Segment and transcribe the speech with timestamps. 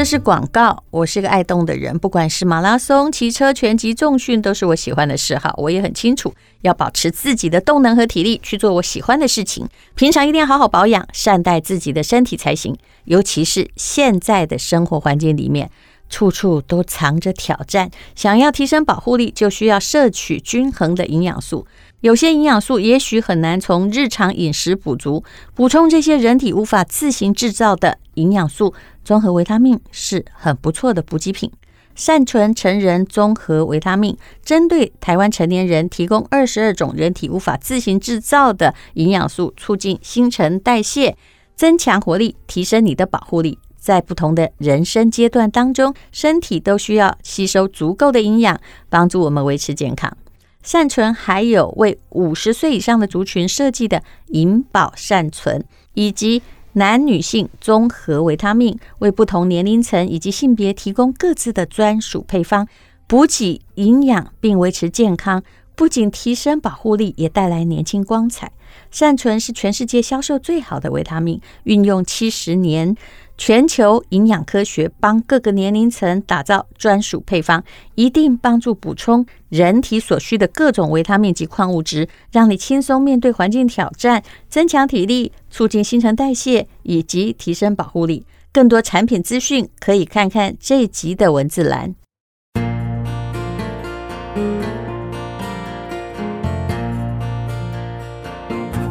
[0.00, 0.82] 这是广告。
[0.90, 5.52] 我是个爱动的人，不管是马拉松、骑车、拳击、重训，都是我喜欢的嗜好。
[5.58, 9.68] 我也很清楚，要保持自己的动能和体力去做我喜欢的事情。
[9.94, 12.74] 平常一定要好好保养，善待自己的身体才行。
[13.04, 15.70] 尤其是现在的生活环境里面，
[16.08, 17.90] 处处都藏着挑战。
[18.14, 21.66] 想要提升保护力，就需要摄取均衡的营养素。
[22.00, 25.22] 有些营养素也许很难从日常饮食补足，
[25.54, 28.72] 补充这些人体无法自行制造的营养素，
[29.04, 31.50] 综合维他命是很不错的补给品。
[31.96, 41.16] 善存成人综合维他命针对台湾成年人提供二十二种人体无法自行制造的营养素，促进新陈代谢，
[41.56, 43.58] 增强活力，提升你的保护力。
[43.76, 48.58] 在不同的人生阶段当中，身体都需要吸收足够的营养，
[48.88, 50.16] 帮助我们维持健康。
[50.62, 56.42] 善存还有为五十岁以上的族群设计的银保善存，以及
[56.74, 62.68] 男女性综合维他命，为不同年龄层以及性别提供各自的专属配方，
[63.06, 65.42] 补给营养并维持健康，
[65.74, 68.52] 不仅提升保护力，也带来年轻光彩。
[68.90, 72.96] 善存是全世界销售最好的维他命，运用七十年。
[73.40, 88.26] 全球营养科学帮各个年龄层打造专属配方，一定帮助补充人体所需的各种维他命及矿物质，让你轻松面对环境挑战，增强体力，促进新陈代谢以及提升保护力。
[88.52, 91.94] 更多产品资讯可以看看这一集的文字栏。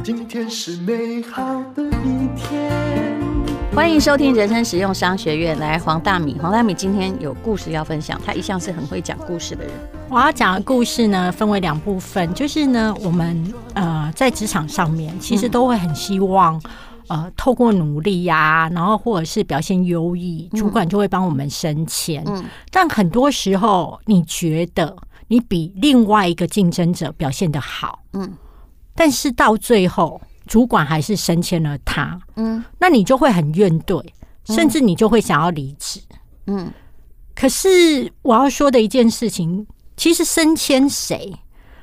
[0.04, 3.19] 今天是美好的一天。
[3.76, 5.58] 欢迎收听人生实用商学院。
[5.60, 8.20] 来，黄大米，黄大米今天有故事要分享。
[8.26, 9.74] 他一向是很会讲故事的人。
[10.10, 16.60] 我要讲的故事呢，分为两部分，就是呢，我们呃在职场上面，其实都会很希望
[17.08, 22.24] 呃透过努力呀、啊，然后或者是表现优异，主管就会帮我们升迁。
[22.26, 28.34] 嗯，但很多时候，你觉得你比另外一个竞争者表现的好，嗯，
[28.96, 30.20] 但是到最后。
[30.50, 34.04] 主管还是升迁了他，嗯，那你就会很怨怼，
[34.46, 36.02] 甚至你就会想要离职，
[36.48, 36.74] 嗯。
[37.36, 41.32] 可是我要说的一件事情，其实升迁谁，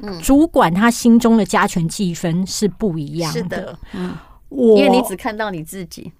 [0.01, 4.17] 嗯，主管他心中的加权计分是不一样的，是的，嗯，
[4.49, 6.11] 我因为你只看到你自己。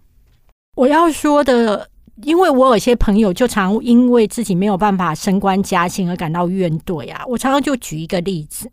[0.77, 1.91] 我要说的，
[2.23, 7.25] 因为我有些朋友就常因为自己没有办法升官加薪而感到怨怼啊。
[7.27, 8.71] 我常常就举一个例子，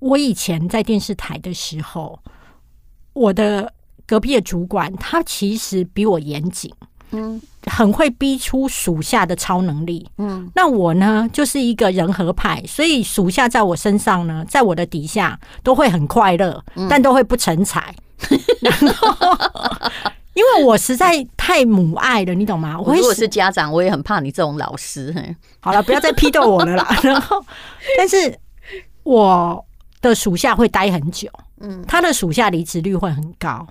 [0.00, 2.18] 我以前在电视台的时候。
[3.12, 3.72] 我的
[4.06, 6.72] 隔壁的主管，他其实比我严谨，
[7.12, 10.50] 嗯，很会逼出属下的超能力，嗯。
[10.54, 17.94] 那我呢，就是一个人和派，所以属下在我身上呢，在我的底下都会很快乐，嗯，但都会不成才。
[18.60, 19.26] 然后，
[20.34, 22.78] 因为我实在太母爱了，你懂吗？
[22.78, 25.14] 我如果是家长，我也很怕你这种老师。
[25.60, 26.86] 好了，不要再批斗我了啦。
[27.02, 27.44] 然后，
[27.96, 28.38] 但是
[29.02, 29.64] 我
[30.00, 31.28] 的属下会待很久。
[31.60, 33.66] 嗯，他的属下离职率会很高，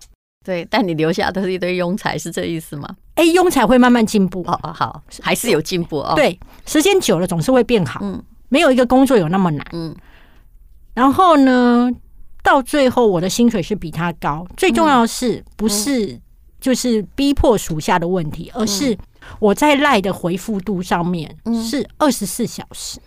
[0.46, 2.88] 对，但你留下都是一堆庸才，是这意思吗？
[3.16, 4.42] 哎、欸，庸才会慢慢进步。
[4.48, 6.14] 哦哦，好，还是有进步哦。
[6.16, 8.00] 对，时间久了总是会变好。
[8.02, 9.68] 嗯，没有一个工作有那么难。
[9.74, 9.94] 嗯，
[10.94, 11.92] 然后呢，
[12.42, 14.48] 到最后我的薪水是比他高。
[14.56, 16.18] 最重要的是，不是
[16.62, 18.98] 就是逼迫属下的问题，而是
[19.40, 21.36] 我在赖的回复度上面
[21.70, 23.00] 是二十四小时，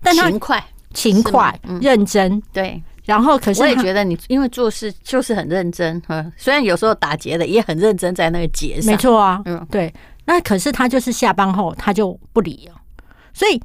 [0.00, 2.82] 但他勤快、勤快、认真，对。
[3.04, 6.00] 然后，可是我也觉得你因为做事就是很认真，
[6.36, 9.92] 虽然有时候打结的也很认真，在那个结上，没错啊，嗯，对。
[10.24, 12.80] 那可是他就是下班后他就不理了，
[13.34, 13.60] 所以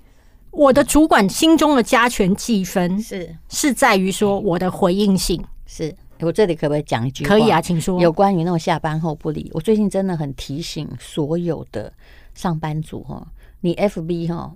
[0.50, 5.40] 我的主管心中的加权计分是是在于说我的回应性。
[5.68, 7.24] 是我这里可不可以讲一句？
[7.24, 8.02] 可以啊，请说。
[8.02, 11.94] 有关于那种下班后不理，我最近真的很提醒所有的
[12.34, 13.24] 上班族哈，
[13.62, 14.52] 你 FB 哈，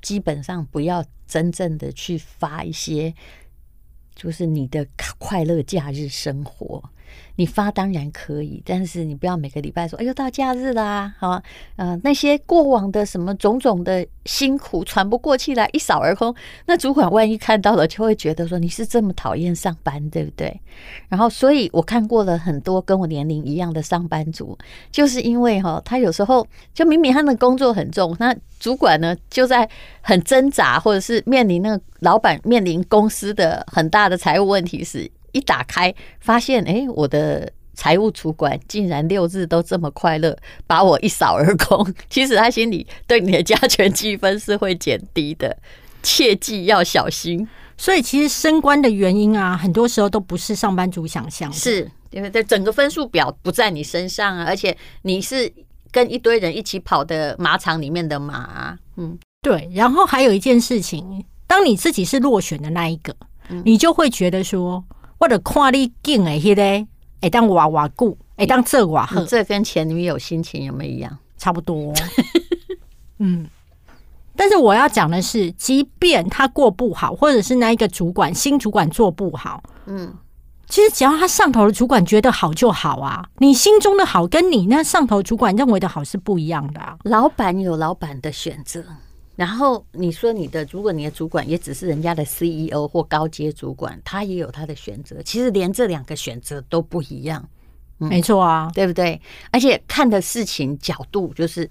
[0.00, 3.14] 基本上不要真正的去发一些。
[4.20, 4.86] 就是你的
[5.16, 6.84] 快乐假日生活，
[7.36, 11.42] 你发当然可以，但是你不要每个礼拜说，哎呦，到假日啦，好，
[11.76, 16.34] 呃，那些过往的什么种种的辛苦喘不过气来，一扫而空。
[16.66, 20.60] 那主管万一看到了，就会觉得说你是这么讨厌上班，对不对？
[21.08, 24.56] 然后，所以我看过了很多跟我年龄一样的上班族，
[24.90, 29.68] 就是因为哈，他有时候就明明他的工作很重，那主管呢就在
[30.02, 37.52] 很挣扎，或者是面临那个老板面临公司的很大的财务问题时，一打开发现，哎，我的。
[37.72, 40.36] 财务主管竟然六日都这么快乐，
[40.66, 41.94] 把我一扫而空。
[42.10, 45.56] 其实他心里对你的加权积分是会减低的，
[46.02, 47.48] 切记要小心。
[47.78, 55.50] 所以其实升官的原因啊，很多时候都不是上班族想象的，是因为这整个分数表不在你身上啊，而且你是
[55.90, 58.78] 跟一堆人一起跑的马场里面的马啊。
[58.96, 59.66] 嗯，对。
[59.72, 63.16] 然后还有一件事情，当你自己是落选的那一个，
[63.48, 64.84] 嗯、你就会觉得说，
[65.20, 66.62] 我的看你劲哎，迄个
[67.20, 71.16] 哎当娃娃顾哎当这娃呵，这跟前女友心情有没有一样？
[71.38, 71.94] 差不多。
[73.18, 73.46] 嗯。
[74.34, 80.14] 但是我要讲的是，即便他过不好，或者是那一个主管新主管做不好，嗯，
[80.66, 83.28] 其实只要他上头的主管觉得好就好啊。
[83.36, 86.96] 你心中的好，跟你那上头主管认为的好是不一样的啊。
[87.02, 88.82] 老板有老板的选择，
[89.40, 95.22] 然后你说你的，如果你的主管也只是人家的 CEO 或高阶主管，他也有他的选择。
[95.22, 97.48] 其实连这两个选择都不一样，
[98.00, 99.18] 嗯，没错啊，对不对？
[99.50, 101.66] 而且看的事情角度就是。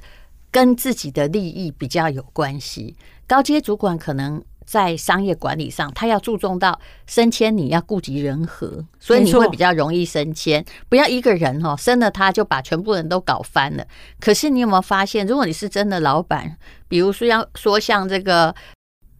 [0.51, 2.95] 跟自己的利益比较有关系。
[3.27, 10.63] 高阶主管可能在商业管理上，他要注重到升迁，你要顾及人和，所以你会比较容易升迁。
[10.87, 13.83] 不要一个人哦，升了他就把全部人都搞翻了。
[14.19, 16.55] 可是你有没有发现，如果你是真的老板，
[16.87, 18.53] 比如说要说像这个，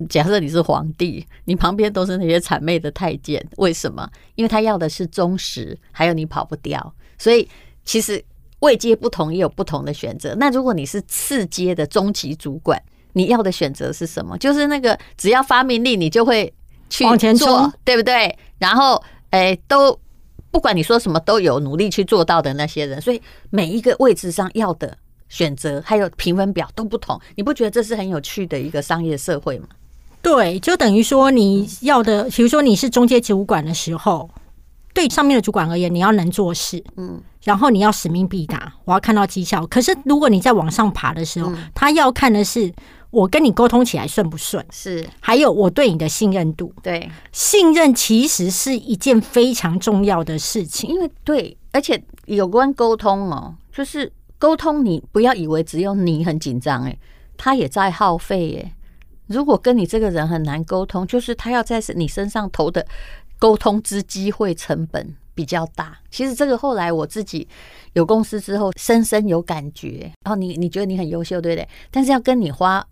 [0.07, 4.07] 假设你是皇帝，你旁边都是那些谄媚的太监，为什么？
[4.35, 6.93] 因为他要的是忠实，还有你跑不掉。
[7.17, 7.49] 所以
[7.83, 8.23] 其实。
[8.61, 10.35] 位阶不同也有不同的选择。
[10.35, 12.77] 那如果你是次阶的中级主管，
[13.13, 14.37] 你要的选择是什么？
[14.37, 16.53] 就是那个只要发命令，你就会
[16.89, 18.37] 去做，往前冲，对不对？
[18.57, 19.01] 然后，
[19.31, 19.99] 哎，都
[20.51, 23.01] 不管你说什么，都有努力去做到的那些人。
[23.01, 24.97] 所以每一个位置上要的
[25.27, 27.19] 选择，还有评分表都不同。
[27.35, 29.67] 你不觉得这是很有趣的一个商业社会吗？
[30.21, 34.29] 对，就等于说你要的，比如说你是中阶主管的时候。
[34.91, 39.65] 对上面的主管而言，你要能做事，嗯，然后你要使命必达，我要看到绩效。
[39.67, 42.73] 可是如果你在往上爬的时候，嗯、他要看的是
[43.11, 46.73] 我跟你沟通起来顺不顺，是还有我对你的信任度。
[46.83, 56.97] 对，信任其实是一件非常重要的事情，因为对，而且有关沟通哦，就是沟通，你不要以为只有你很紧张，哎，
[57.37, 58.75] 他也在耗费，哎，
[59.27, 62.85] 如果跟你这个人很难沟通，就是他要在你身上投的。
[63.41, 67.47] 沟通之机会成本比较大，其实这个后来我自己
[67.93, 70.11] 有公司之后，深深有感觉。
[70.25, 71.65] 然后你你觉得你很优秀，对不对？
[71.89, 72.85] 但是要跟你花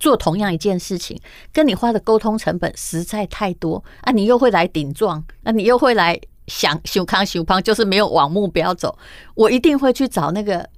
[0.00, 1.16] 做同样一件事情，
[1.52, 4.10] 跟你花的沟通成本实在太多啊！
[4.10, 6.18] 你又会来顶撞，那你又会来
[6.48, 8.98] 想修康修胖，就是没有往目标走。
[9.36, 10.68] 我一定会去找那个，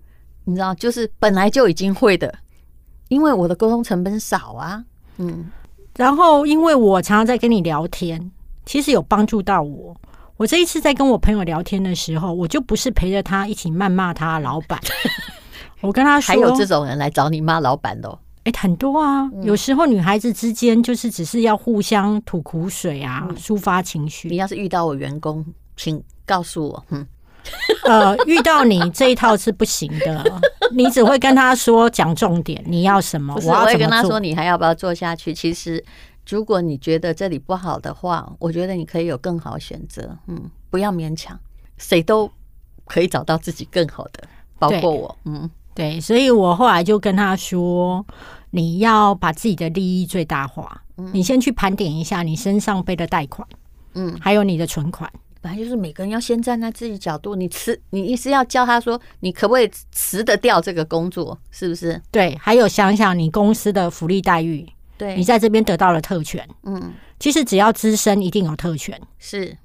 [0.45, 2.35] 你知道，就是本来就已经会的，
[3.09, 4.85] 因为我的沟通成本少啊。
[5.17, 5.51] 嗯，
[5.97, 8.31] 然后因为我常常在跟你聊天。
[8.65, 9.97] 其实有帮助到我。
[10.37, 14.81] 我这一次在跟我朋友聊天的时候，我就不是陪着他一起谩骂他老板。
[15.83, 19.31] 我跟他说，还有这种人来找你骂老板的，哎，很多啊。
[19.43, 24.29] 有时候女孩子之间就是只是要互相吐苦水啊，抒发情绪。
[24.29, 25.45] 你要是遇到我员工，
[25.77, 26.85] 请告诉我。
[26.91, 27.07] 嗯，
[27.85, 30.41] 呃，遇到你这一套是不行的。
[30.73, 33.35] 你只会跟他说讲重点，你要什么？
[33.45, 35.33] 我会跟他说，你还要不要做下去？
[35.35, 35.85] 其实。
[36.31, 40.17] 如果你觉得这里不好的话，我觉得你可以有更好选择。
[40.29, 40.41] 嗯，
[40.71, 41.37] 不要勉强，
[41.79, 42.31] 谁都
[42.85, 44.23] 可以找到自己更好的，
[44.57, 45.19] 包括我。
[45.25, 48.05] 嗯，对，所以我后来就跟他说，
[48.51, 50.83] 你要把自己的利益最大化。
[50.99, 53.47] 嗯，你先去盘点一下你身上背的贷款，
[53.95, 55.11] 嗯，还有你的存款。
[55.41, 61.37] 本来就是每个人要先站在自己角度，你辞，你意思要教他说，你可不可以辞得掉这个工作？
[61.51, 62.01] 是不是？
[62.13, 64.69] 对，还有想想你公司的福利待遇。
[64.97, 69.57] 对，你在这边得到了特权，嗯，其实只要资深一定有特权，是。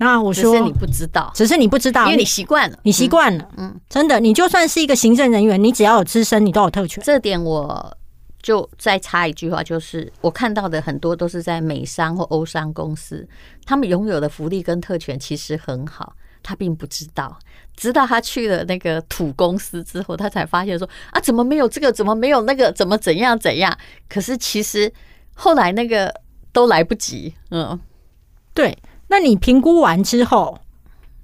[0.00, 7.04] 那我说，只是你不知道，只是你不知道，因为你习惯了，你习惯了，嗯，真的，你就算是一个行政人员，你只要有资深，你都有特权。
[7.04, 7.96] 这点我
[8.42, 13.28] 就再插一句话，就是我看到的很多都是在美商或欧商公司，
[13.66, 16.16] 他们拥有的福利跟特权其实很好。
[16.42, 17.38] 他并不知道，
[17.76, 21.92] 直到他去了那个土公司之后，他才发现说啊，怎么没有这个？
[21.92, 22.72] 怎么没有那个？
[22.72, 23.76] 怎么怎样怎样？
[24.08, 24.90] 可是其实
[25.34, 26.10] 后来那个
[26.50, 27.34] 都来不及。
[27.50, 27.78] 嗯，
[28.54, 28.74] 对。
[29.10, 30.58] 那你评估完之后，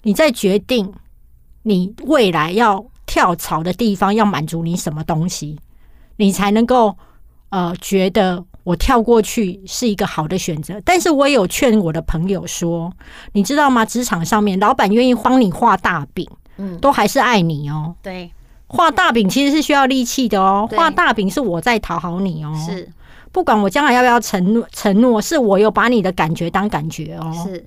[0.02, 0.92] 你再决定
[1.62, 5.58] 你未来要跳槽的地方要满足你什么东西，
[6.16, 6.98] 你才能够
[7.48, 8.44] 呃觉得。
[8.66, 12.92] 我跳过去是一个好的选择，但是我也有劝我的朋友说，
[13.30, 13.84] 你知道吗？
[13.84, 17.94] 职场上面，老板愿意帮你画大饼，嗯，都还是爱你哦。
[18.02, 18.28] 对，
[18.66, 20.68] 画大饼其实是需要力气的哦。
[20.72, 22.52] 画大饼是我在讨好你哦。
[22.56, 22.90] 是，
[23.30, 27.32] 不管我将来要不要承诺，承诺是我有把你的感觉当感觉哦。
[27.46, 27.64] 是，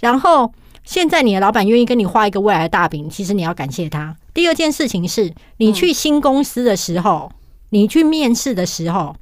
[0.00, 0.52] 然后
[0.84, 4.16] 现在你的老板愿意跟你画一个未来的大饼，其实你要感谢他。
[4.34, 7.36] 第二件事情是你去新公司的时候，嗯、
[7.70, 9.14] 你去面试的时候。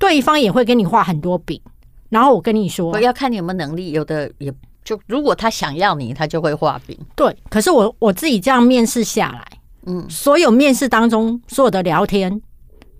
[0.00, 1.60] 对方也会跟你画很多饼，
[2.08, 3.90] 然后我跟你说，我要看你有没有能力。
[3.90, 6.96] 有的也就如果他想要你，他就会画饼。
[7.16, 12.40] 对，可是我我自己这样面试下来，嗯，所有面试当中所有的聊天，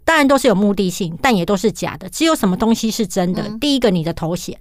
[0.04, 2.08] 当然都是有目的性，但也都是假的。
[2.08, 3.44] 只有什么东西是真的？
[3.46, 4.58] 嗯、第一个，你的头衔，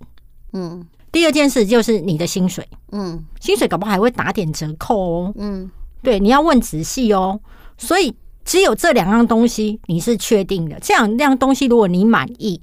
[0.54, 5.70] 嗯，第二件事就是你的薪水，嗯，薪水搞不好还会打点折扣哦，嗯，
[6.02, 7.40] 对，你要问仔细哦。
[7.78, 12.62] 所以只有这两样东西你是确定的，这两样东西如果你满意，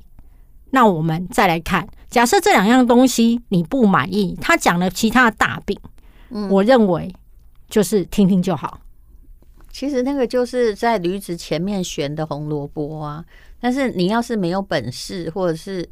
[0.70, 1.88] 那我们再来看。
[2.10, 5.76] 假设这两样东西你不满意，他讲了其他的大病，
[6.30, 7.12] 嗯，我认为
[7.68, 8.80] 就是听听就好。
[9.72, 13.24] 其实那个就是在驴子前面悬的红萝卜啊，
[13.60, 15.88] 但是你要是没有本事，或者是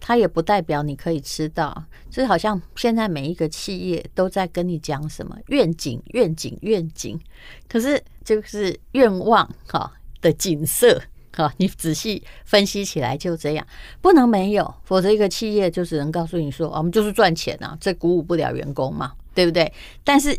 [0.00, 1.84] 它也不代表你可以吃到。
[2.10, 7.20] 就好像现在每一个企业都在跟你讲什么愿景、愿景、愿景，
[7.68, 11.00] 可是就是愿望哈的景色。
[11.32, 13.64] 哈，你仔细分析起来就这样，
[14.00, 19.72] 不能没有，否则一个企业就只能告诉你说，我们就是赚钱啊，这鼓舞不了员工嘛，对不对？
[20.02, 20.36] 但是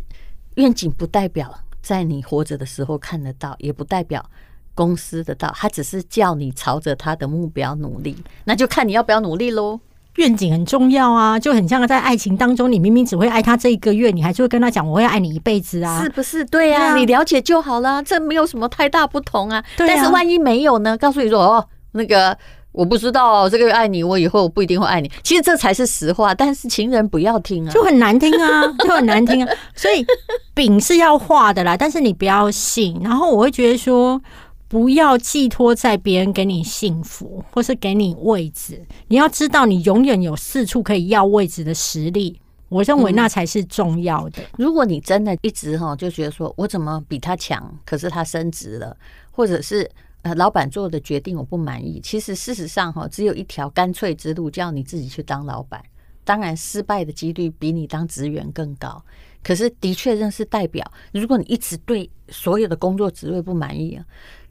[0.56, 4.22] 愿景不代表在你活着的时候看得到，也不代表
[4.74, 9.80] 公司的道，他只是叫你朝着他的目标努力，那就看你要不要努力喽。
[10.16, 16.44] 愿景很重要啊，就很像在爱情当中，你明明只会爱他这一个月，你还是会跟他讲我会爱你一辈子啊，是不是？
[16.44, 20.98] 对呀、啊，你了解就好了，这没有什么太大不同啊，但是万一没有呢？
[20.98, 22.36] 告诉你说哦，那个
[22.72, 25.10] 我不知道，这个月爱你，我以后不一定会爱你。
[25.22, 29.50] 其实这才是实话，但是情人不要听啊，就很难听啊，就很难听啊。
[29.74, 30.04] 所以
[30.52, 33.00] 饼是要画的啦，但是你不要信。
[33.02, 34.20] 然后我会觉得说。
[34.72, 38.82] 不要寄托在别人给你幸福，或是给你位置。
[39.08, 42.40] 你要知道，你永远有四处可以要位置的实力。
[42.70, 44.42] 我认为那才是重要的。
[44.42, 48.96] 嗯，如果你真的一直哈就觉得说我怎么比他强，可是他升职了，
[49.30, 49.86] 或者是
[50.22, 55.82] 呃老板做的决定我不满意，其实事实上哈只有一条干脆之路，叫你自己去当老板。
[56.24, 59.04] 当然失败的几率比你当职员更高，
[59.42, 64.02] 可是的确认是代表，如果你一直对所有的工作职位不满意啊。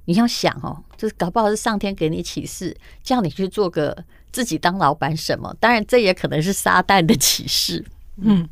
[0.06, 3.96] 你要想哦，就是搞不好是上天给你启示，叫你去做个
[4.32, 5.56] 自己当老板什么？
[5.60, 7.86] 当然，这也可能是撒旦的启示。
[8.18, 8.48] 嗯，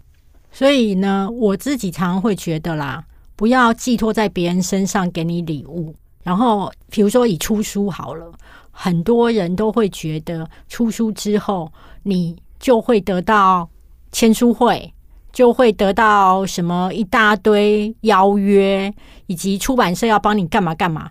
[0.51, 3.03] 所以呢，我自己常常会觉得啦，
[3.35, 5.95] 不要寄托在别人身上给你礼物。
[6.21, 8.31] 然后，比如说以出书好了，
[8.71, 11.71] 很多人都会觉得出书之后，
[12.03, 13.67] 你就会得到
[14.11, 14.93] 签书会，
[15.31, 18.93] 就会得到什么一大堆邀约，
[19.27, 21.09] 以及出版社要帮你干嘛干嘛。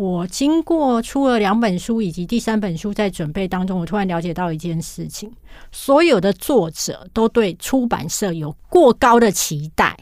[0.00, 5.30] 我经过出了两本书，以及第三本书在准备当中，我突然了解到一件事情：
[5.70, 9.94] 所有的作者都对出版社有过高的期待，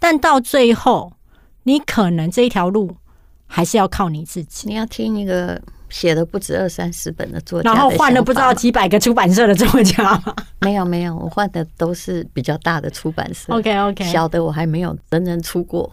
[0.00, 1.12] 但到最后，
[1.62, 2.96] 你可能这一条路
[3.46, 4.66] 还是要靠你自己。
[4.66, 10.34] 你要听一个写了不止二三十本的作家，然后换了不知道几百个出版社的作家吗？
[10.62, 13.54] 没有没有，我换的都是比较大的出版社。
[13.54, 15.88] OK OK，小的我还没有真正出过。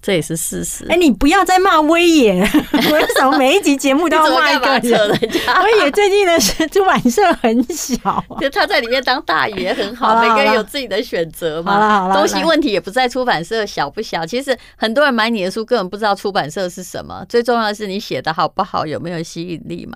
[0.00, 0.84] 这也是事实。
[0.84, 5.10] 哎、欸，你不要再骂威爷， 为什么每一集节目都要 骂一个人？
[5.10, 6.38] 威爷最近的
[6.68, 11.72] 出版社很小，就他在里面当大爷很好，好，每个人有自己的选择嘛。
[11.72, 19.94] 好了好了，东西问题也不在出版社小不小，其实很多人买你的书根本不知道出版社是什么，最重要的是你写的好不好，有没有吸引力嘛。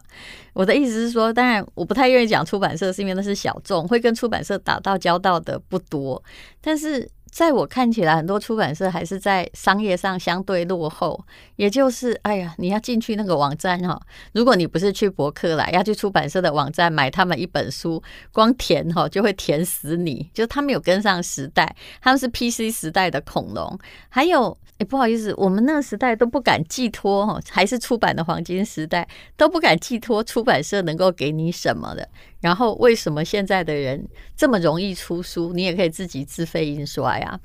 [0.52, 6.22] 我的意思是说，当然我不太愿意讲出版社，是因为那是小众，会跟出版社打到交道的不多，
[6.60, 7.08] 但是。
[7.32, 11.18] 在我看起来，很多出版社还是在商业上相对落后。
[11.56, 13.98] 也就是，哎呀，你要进去那个网站哈，
[14.32, 20.30] 如果你不是去博客来，要去出版社的网站买他们一本书，光填哈就会填死你。
[20.34, 23.78] 就他们有跟上时代，他们是 PC 时代的恐龙。
[24.10, 32.08] 还有，不好意思，我们那个时代都不敢寄托哈，还是出版的黄金时代，都不敢寄托出版社能够给你什么的。
[32.40, 35.52] 然后，为什么现在的人这么容易出书？
[35.52, 37.38] 你也可以自己自费印刷呀，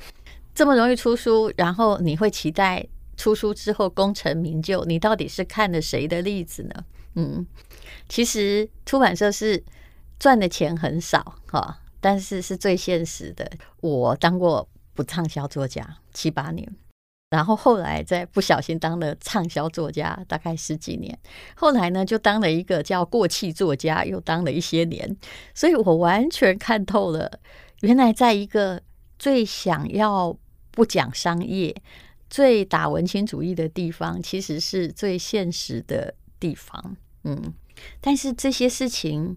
[0.55, 4.83] 这么容易出书，然后你会期待出书之后功成名就？
[4.85, 6.85] 你到底是看了谁的例子呢？
[7.15, 7.45] 嗯，
[8.07, 9.63] 其实出版社是
[10.19, 13.49] 赚的钱很少哈，但是是最现实的。
[13.81, 16.67] 我当过不畅销作家七八年。
[17.29, 21.17] 然后后来再不小心当了畅销作家，大概十几年。
[21.55, 25.17] 后来呢，就当了一个叫过气作家，又当了一些年。
[25.53, 27.39] 所以我完全看透了，
[27.81, 28.81] 原来在一个
[29.19, 30.37] 最想要
[30.71, 31.75] 不讲商业、
[32.29, 36.95] 最打文青主义的地方，其实是最现实的地方。
[37.25, 37.53] 嗯，
[37.99, 39.35] 但是这些事情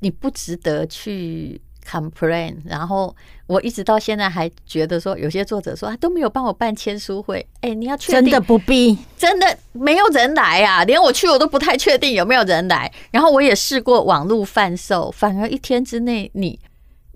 [0.00, 1.62] 你不值得去。
[1.88, 3.14] complain，然后
[3.46, 12.92] 我一直到现在还觉得说，有些作者说啊都没有帮我办签书会，哎，你要确定真的不必，真的没有人来啊，连我去我都不太确定有没有人来。
[13.10, 16.58] 然后我也试过网络贩售，反而一天之内你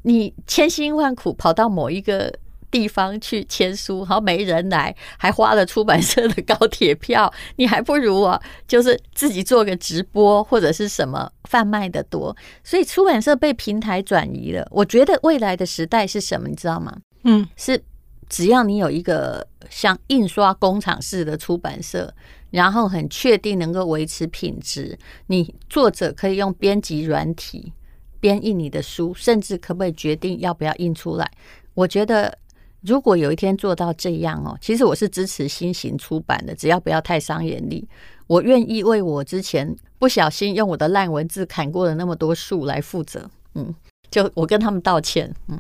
[0.03, 2.33] 你千辛万苦跑到某一个
[2.71, 12.37] 地方去签书，然后没人来，还花了出版社的高铁票，你还不如啊，就是自己做个直播或者是什么贩卖的多。
[12.63, 14.67] 所以出版社被平台转移了。
[14.71, 16.49] 我觉得未来的时代是什么？
[16.49, 16.95] 你知道吗？
[17.25, 17.83] 嗯，是
[18.29, 22.13] 只要你有一个像印刷工厂式的出版社，
[22.51, 24.99] 然后很确定能够维持品质，
[25.29, 27.73] 你作者可以用编辑软体
[28.21, 31.31] 编印你的书，甚至可不可以决定要不要印出来？
[31.73, 32.37] 我觉得。
[32.83, 37.89] 如果有一天做到这样哦，其实我是支持新型出版的，只要不要太伤眼力，
[38.27, 43.29] 我愿意为我之前不小心用我的烂文字砍过的那么多树来负责。
[43.55, 43.75] 嗯，
[44.11, 45.35] 就我跟他们道歉。
[45.49, 45.59] 嗯。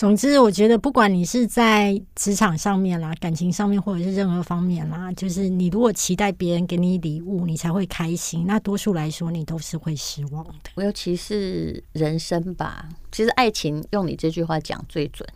[0.00, 10.82] 总之，我觉得不管你是在职场上面啦、感情上面，或者是任何方面啦，就是你如果期待别人给你礼物，你才会开心，那多数来说，你都是会失望的。
[10.82, 15.28] 尤其是人生吧，其实爱情用你这句话讲最准，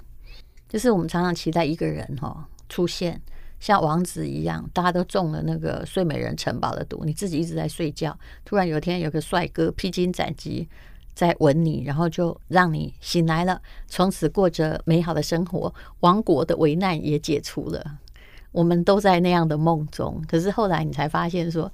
[0.67, 3.21] 就是我们常常期待一个人哈出现，
[3.61, 10.67] 像王子一样，大家都中了那个睡美人城堡的毒，你自己一直在睡觉，突然有一天有个帅哥披荆斩棘。
[11.15, 17.99] 在吻你，然后就让你醒来了，从此过着美好的生活，王国的危难也解除了。
[18.53, 21.73] 我们都在那样的梦中，可是后来你才发现说，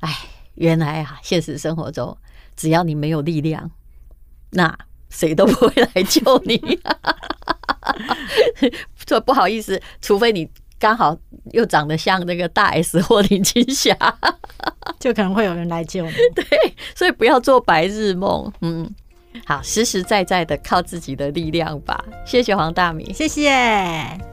[0.00, 0.12] 哎，
[0.54, 2.16] 原来啊，现实生活中，
[2.56, 3.70] 只要你没有力量，
[4.50, 4.78] 那
[5.08, 6.80] 谁都不会来救你。
[9.08, 10.48] 说不好意思，除非你
[10.80, 11.16] 刚好
[11.52, 13.96] 又长得像那个大 S 或林青霞。
[14.98, 16.44] 就可能会有人来救你， 对，
[16.94, 18.52] 所以不要做白日梦。
[18.60, 18.90] 嗯，
[19.46, 22.04] 好，实实在在的靠自己的力量吧。
[22.26, 24.29] 谢谢黄大米，谢谢。